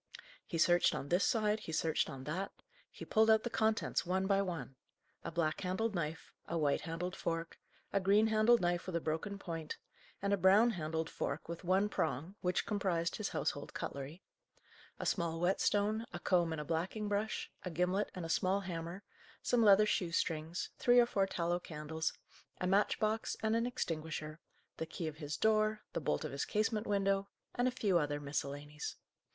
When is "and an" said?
23.43-23.67